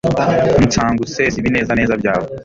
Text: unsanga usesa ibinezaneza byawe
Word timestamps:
unsanga 0.61 0.99
usesa 1.07 1.37
ibinezaneza 1.41 1.93
byawe 2.01 2.27